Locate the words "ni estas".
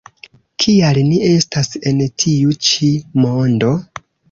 1.09-1.69